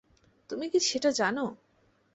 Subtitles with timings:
[0.49, 1.45] তুমি কি সেটা জানো?